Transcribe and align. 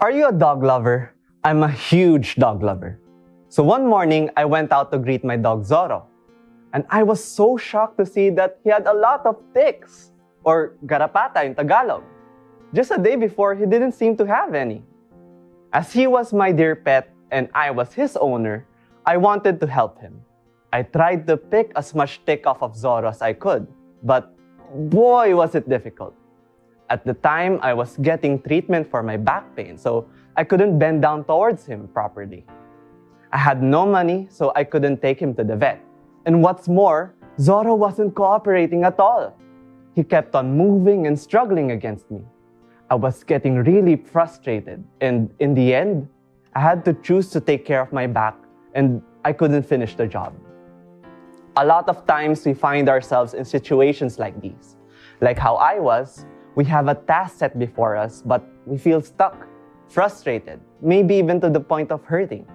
Are 0.00 0.12
you 0.12 0.28
a 0.28 0.32
dog 0.32 0.62
lover? 0.62 1.10
I'm 1.42 1.64
a 1.64 1.70
huge 1.70 2.36
dog 2.36 2.62
lover. 2.62 3.00
So 3.48 3.64
one 3.64 3.84
morning, 3.84 4.30
I 4.36 4.44
went 4.44 4.70
out 4.70 4.92
to 4.92 4.98
greet 4.98 5.24
my 5.24 5.36
dog 5.36 5.64
Zorro. 5.64 6.04
And 6.72 6.86
I 6.88 7.02
was 7.02 7.18
so 7.18 7.56
shocked 7.56 7.98
to 7.98 8.06
see 8.06 8.30
that 8.30 8.60
he 8.62 8.70
had 8.70 8.86
a 8.86 8.94
lot 8.94 9.26
of 9.26 9.42
ticks, 9.52 10.12
or 10.44 10.74
garapata 10.86 11.42
in 11.44 11.56
Tagalog. 11.56 12.04
Just 12.72 12.92
a 12.92 12.98
day 12.98 13.16
before, 13.16 13.56
he 13.56 13.66
didn't 13.66 13.90
seem 13.90 14.16
to 14.18 14.24
have 14.24 14.54
any. 14.54 14.84
As 15.72 15.92
he 15.92 16.06
was 16.06 16.32
my 16.32 16.52
dear 16.52 16.76
pet 16.76 17.10
and 17.32 17.48
I 17.52 17.72
was 17.72 17.92
his 17.92 18.16
owner, 18.16 18.68
I 19.04 19.16
wanted 19.16 19.58
to 19.58 19.66
help 19.66 19.98
him. 19.98 20.22
I 20.72 20.84
tried 20.84 21.26
to 21.26 21.36
pick 21.36 21.72
as 21.74 21.92
much 21.92 22.22
tick 22.24 22.46
off 22.46 22.62
of 22.62 22.74
Zorro 22.76 23.10
as 23.10 23.20
I 23.20 23.32
could, 23.32 23.66
but 24.04 24.30
boy 24.72 25.34
was 25.34 25.56
it 25.56 25.68
difficult. 25.68 26.14
At 26.90 27.04
the 27.04 27.14
time, 27.14 27.58
I 27.62 27.74
was 27.74 27.98
getting 27.98 28.40
treatment 28.40 28.90
for 28.90 29.02
my 29.02 29.18
back 29.18 29.54
pain, 29.54 29.76
so 29.76 30.08
I 30.36 30.44
couldn't 30.44 30.78
bend 30.78 31.02
down 31.02 31.24
towards 31.24 31.66
him 31.66 31.88
properly. 31.88 32.46
I 33.30 33.36
had 33.36 33.62
no 33.62 33.84
money, 33.84 34.26
so 34.30 34.52
I 34.56 34.64
couldn't 34.64 35.02
take 35.02 35.20
him 35.20 35.34
to 35.34 35.44
the 35.44 35.54
vet. 35.54 35.84
And 36.24 36.42
what's 36.42 36.66
more, 36.66 37.14
Zorro 37.38 37.76
wasn't 37.76 38.14
cooperating 38.14 38.84
at 38.84 38.98
all. 38.98 39.36
He 39.94 40.02
kept 40.02 40.34
on 40.34 40.56
moving 40.56 41.06
and 41.06 41.18
struggling 41.18 41.72
against 41.72 42.10
me. 42.10 42.22
I 42.88 42.94
was 42.94 43.22
getting 43.22 43.56
really 43.64 43.96
frustrated, 43.96 44.82
and 45.02 45.30
in 45.40 45.54
the 45.54 45.74
end, 45.74 46.08
I 46.54 46.60
had 46.60 46.86
to 46.86 46.94
choose 46.94 47.28
to 47.30 47.40
take 47.40 47.66
care 47.66 47.82
of 47.82 47.92
my 47.92 48.06
back, 48.06 48.34
and 48.72 49.02
I 49.26 49.34
couldn't 49.34 49.64
finish 49.64 49.94
the 49.94 50.06
job. 50.06 50.32
A 51.58 51.66
lot 51.66 51.88
of 51.90 52.06
times 52.06 52.46
we 52.46 52.54
find 52.54 52.88
ourselves 52.88 53.34
in 53.34 53.44
situations 53.44 54.18
like 54.18 54.40
these. 54.40 54.76
Like 55.20 55.36
how 55.36 55.56
I 55.56 55.78
was, 55.80 56.24
we 56.54 56.64
have 56.64 56.88
a 56.88 56.94
task 56.94 57.38
set 57.38 57.58
before 57.58 57.96
us, 57.96 58.22
but 58.24 58.44
we 58.66 58.78
feel 58.78 59.00
stuck, 59.00 59.46
frustrated, 59.88 60.60
maybe 60.80 61.14
even 61.16 61.40
to 61.40 61.50
the 61.50 61.60
point 61.60 61.92
of 61.92 62.04
hurting. 62.04 62.46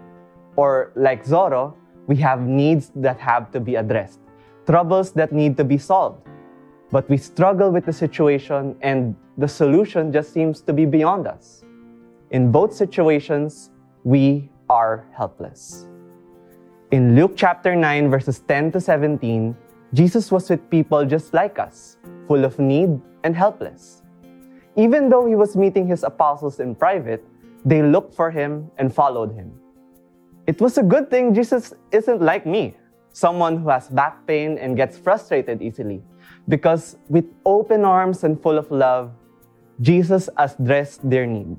Or 0.56 0.92
like 0.96 1.26
Zorro, 1.26 1.76
we 2.08 2.16
have 2.18 2.42
needs 2.42 2.92
that 2.96 3.20
have 3.20 3.52
to 3.52 3.60
be 3.60 3.76
addressed, 3.76 4.20
troubles 4.66 5.12
that 5.14 5.32
need 5.32 5.58
to 5.58 5.64
be 5.64 5.78
solved. 5.78 6.28
But 6.92 7.10
we 7.10 7.18
struggle 7.18 7.72
with 7.72 7.86
the 7.86 7.94
situation 7.94 8.76
and 8.82 9.16
the 9.38 9.48
solution 9.48 10.12
just 10.12 10.32
seems 10.32 10.62
to 10.62 10.74
be 10.74 10.86
beyond 10.86 11.28
us. 11.28 11.64
In 12.30 12.52
both 12.52 12.74
situations, 12.74 13.72
we 14.04 14.52
are 14.70 15.06
helpless. 15.16 15.88
In 16.92 17.16
Luke 17.16 17.34
chapter 17.36 17.76
9, 17.76 18.12
verses 18.12 18.44
10 18.48 18.74
to 18.74 18.80
17, 18.80 19.56
Jesus 19.94 20.32
was 20.32 20.50
with 20.50 20.70
people 20.70 21.06
just 21.06 21.34
like 21.34 21.58
us, 21.58 21.98
full 22.28 22.46
of 22.46 22.60
need 22.60 23.00
and 23.24 23.36
helpless. 23.36 24.04
Even 24.76 25.10
though 25.10 25.26
he 25.26 25.36
was 25.36 25.56
meeting 25.56 25.88
his 25.88 26.04
apostles 26.04 26.60
in 26.60 26.76
private, 26.76 27.24
they 27.66 27.82
looked 27.82 28.14
for 28.14 28.32
him 28.32 28.70
and 28.78 28.94
followed 28.94 29.34
him. 29.34 29.54
It 30.48 30.60
was 30.60 30.78
a 30.78 30.84
good 30.84 31.10
thing 31.10 31.34
Jesus 31.34 31.74
isn't 31.92 32.22
like 32.22 32.46
me, 32.46 32.76
someone 33.14 33.58
who 33.58 33.70
has 33.70 33.88
back 33.88 34.26
pain 34.28 34.58
and 34.58 34.76
gets 34.76 34.98
frustrated 34.98 35.62
easily, 35.62 36.02
because 36.50 36.98
with 37.08 37.26
open 37.46 37.86
arms 37.86 38.24
and 38.24 38.42
full 38.42 38.58
of 38.58 38.70
love, 38.72 39.12
Jesus 39.80 40.30
addressed 40.38 41.08
their 41.08 41.26
need. 41.26 41.58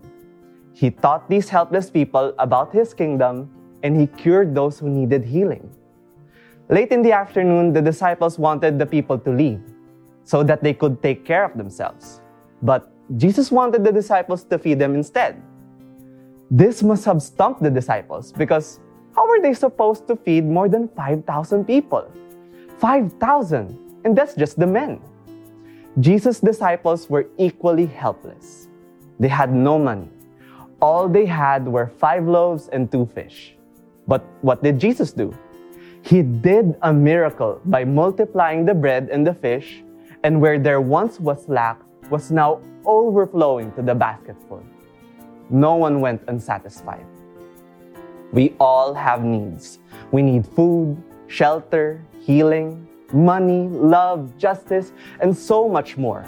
He 0.74 0.90
taught 0.90 1.30
these 1.30 1.48
helpless 1.48 1.88
people 1.88 2.34
about 2.38 2.72
his 2.72 2.92
kingdom 2.92 3.48
and 3.82 3.96
he 3.96 4.06
cured 4.06 4.54
those 4.54 4.78
who 4.78 4.88
needed 4.88 5.24
healing. 5.24 5.70
Late 6.68 6.90
in 6.90 7.02
the 7.02 7.12
afternoon, 7.12 7.72
the 7.72 7.82
disciples 7.82 8.38
wanted 8.38 8.78
the 8.78 8.86
people 8.86 9.18
to 9.18 9.30
leave 9.30 9.60
so 10.24 10.42
that 10.42 10.62
they 10.62 10.74
could 10.74 11.02
take 11.02 11.24
care 11.24 11.44
of 11.44 11.56
themselves. 11.56 12.20
But 12.62 12.90
Jesus 13.16 13.52
wanted 13.52 13.84
the 13.84 13.92
disciples 13.92 14.44
to 14.44 14.58
feed 14.58 14.78
them 14.78 14.94
instead. 14.94 15.40
This 16.50 16.82
must 16.82 17.04
have 17.04 17.22
stumped 17.22 17.62
the 17.62 17.70
disciples 17.70 18.32
because 18.32 18.80
how 19.14 19.28
were 19.28 19.40
they 19.40 19.54
supposed 19.54 20.08
to 20.08 20.16
feed 20.16 20.44
more 20.44 20.68
than 20.68 20.88
5,000 20.88 21.64
people? 21.64 22.10
5,000! 22.78 23.78
And 24.04 24.16
that's 24.16 24.34
just 24.34 24.58
the 24.58 24.66
men. 24.66 25.00
Jesus' 26.00 26.40
disciples 26.40 27.08
were 27.08 27.28
equally 27.38 27.86
helpless. 27.86 28.68
They 29.20 29.28
had 29.28 29.52
no 29.52 29.78
money. 29.78 30.08
All 30.82 31.08
they 31.08 31.24
had 31.24 31.68
were 31.68 31.86
five 31.86 32.26
loaves 32.26 32.68
and 32.68 32.90
two 32.90 33.06
fish. 33.14 33.54
But 34.08 34.24
what 34.42 34.62
did 34.62 34.80
Jesus 34.80 35.12
do? 35.12 35.32
He 36.02 36.22
did 36.22 36.74
a 36.82 36.92
miracle 36.92 37.60
by 37.64 37.84
multiplying 37.84 38.66
the 38.66 38.74
bread 38.74 39.08
and 39.10 39.26
the 39.26 39.34
fish, 39.34 39.83
and 40.24 40.40
where 40.40 40.58
there 40.58 40.80
once 40.80 41.20
was 41.20 41.46
lack 41.48 41.78
was 42.10 42.30
now 42.32 42.60
overflowing 42.86 43.70
to 43.72 43.82
the 43.82 43.94
basketful. 43.94 44.64
No 45.50 45.76
one 45.76 46.00
went 46.00 46.22
unsatisfied. 46.26 47.06
We 48.32 48.54
all 48.58 48.94
have 48.94 49.22
needs. 49.22 49.78
We 50.10 50.22
need 50.22 50.46
food, 50.46 51.00
shelter, 51.28 52.02
healing, 52.20 52.88
money, 53.12 53.68
love, 53.68 54.36
justice, 54.38 54.92
and 55.20 55.36
so 55.36 55.68
much 55.68 55.96
more. 55.96 56.24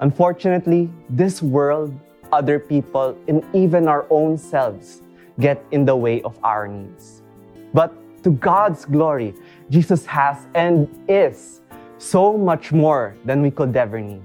Unfortunately, 0.00 0.90
this 1.08 1.42
world, 1.42 1.98
other 2.30 2.58
people, 2.58 3.18
and 3.26 3.42
even 3.54 3.88
our 3.88 4.06
own 4.10 4.36
selves 4.36 5.02
get 5.40 5.64
in 5.72 5.84
the 5.86 5.96
way 5.96 6.20
of 6.22 6.38
our 6.44 6.68
needs. 6.68 7.22
But 7.72 7.94
to 8.22 8.30
God's 8.30 8.84
glory, 8.84 9.34
Jesus 9.70 10.04
has 10.06 10.46
and 10.54 10.86
is 11.08 11.62
so 11.98 12.38
much 12.38 12.72
more 12.72 13.14
than 13.24 13.42
we 13.42 13.50
could 13.50 13.76
ever 13.76 14.00
need. 14.00 14.22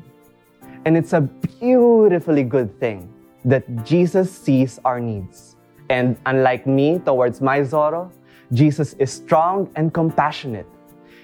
And 0.86 0.96
it's 0.96 1.14
a 1.14 1.22
beautifully 1.22 2.44
good 2.44 2.80
thing 2.80 3.12
that 3.46 3.64
Jesus 3.84 4.32
sees 4.32 4.80
our 4.86 5.00
needs. 5.00 5.56
And 5.90 6.18
unlike 6.26 6.66
me 6.66 7.00
towards 7.00 7.42
my 7.42 7.60
Zorro, 7.60 8.12
Jesus 8.52 8.94
is 8.94 9.12
strong 9.12 9.70
and 9.76 9.94
compassionate. 9.94 10.68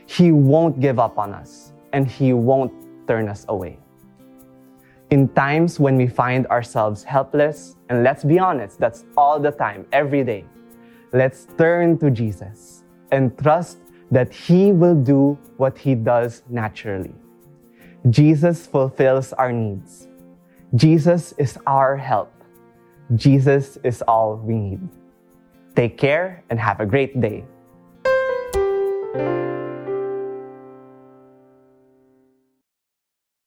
He 0.05 0.31
won't 0.31 0.79
give 0.79 0.99
up 0.99 1.17
on 1.17 1.33
us, 1.33 1.71
and 1.93 2.07
He 2.07 2.33
won't 2.33 2.73
turn 3.07 3.29
us 3.29 3.45
away. 3.47 3.77
In 5.11 5.27
times 5.29 5.79
when 5.79 5.95
we 5.95 6.07
find 6.07 6.45
ourselves 6.47 7.03
helpless, 7.03 7.75
and 7.89 8.03
let's 8.03 8.23
be 8.23 8.39
honest, 8.39 8.79
that's 8.79 9.05
all 9.17 9.39
the 9.39 9.51
time, 9.51 9.85
every 9.91 10.23
day, 10.23 10.45
let's 11.13 11.47
turn 11.57 11.97
to 11.99 12.11
Jesus 12.11 12.83
and 13.11 13.37
trust 13.37 13.77
that 14.11 14.33
He 14.33 14.71
will 14.71 14.95
do 14.95 15.37
what 15.57 15.77
He 15.77 15.95
does 15.95 16.43
naturally. 16.49 17.13
Jesus 18.09 18.65
fulfills 18.65 19.33
our 19.33 19.51
needs. 19.51 20.07
Jesus 20.75 21.33
is 21.37 21.57
our 21.67 21.97
help. 21.97 22.31
Jesus 23.15 23.77
is 23.83 24.01
all 24.03 24.37
we 24.37 24.53
need. 24.53 24.89
Take 25.75 25.97
care 25.97 26.43
and 26.49 26.59
have 26.59 26.79
a 26.79 26.85
great 26.85 27.19
day. 27.19 27.43